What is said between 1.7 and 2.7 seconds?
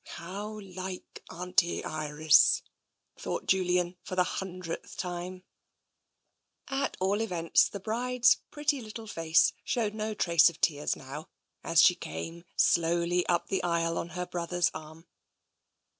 Iris!"